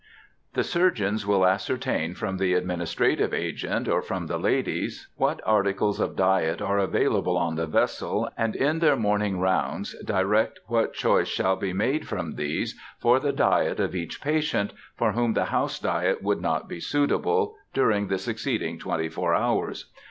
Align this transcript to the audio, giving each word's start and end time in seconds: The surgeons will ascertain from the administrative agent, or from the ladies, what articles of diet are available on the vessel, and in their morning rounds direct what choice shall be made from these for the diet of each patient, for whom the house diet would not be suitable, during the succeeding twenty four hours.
The 0.55 0.63
surgeons 0.63 1.27
will 1.27 1.45
ascertain 1.45 2.15
from 2.15 2.39
the 2.39 2.55
administrative 2.55 3.35
agent, 3.35 3.87
or 3.87 4.01
from 4.01 4.25
the 4.25 4.39
ladies, 4.39 5.07
what 5.15 5.41
articles 5.45 5.99
of 5.99 6.15
diet 6.15 6.59
are 6.59 6.79
available 6.79 7.37
on 7.37 7.53
the 7.53 7.67
vessel, 7.67 8.27
and 8.35 8.55
in 8.55 8.79
their 8.79 8.95
morning 8.95 9.39
rounds 9.39 9.95
direct 10.03 10.59
what 10.65 10.95
choice 10.95 11.27
shall 11.27 11.55
be 11.55 11.71
made 11.71 12.07
from 12.07 12.33
these 12.33 12.73
for 12.97 13.19
the 13.19 13.31
diet 13.31 13.79
of 13.79 13.93
each 13.93 14.21
patient, 14.21 14.73
for 14.95 15.11
whom 15.11 15.33
the 15.33 15.45
house 15.45 15.77
diet 15.77 16.23
would 16.23 16.41
not 16.41 16.67
be 16.67 16.79
suitable, 16.79 17.55
during 17.71 18.07
the 18.07 18.17
succeeding 18.17 18.79
twenty 18.79 19.07
four 19.07 19.35
hours. 19.35 19.91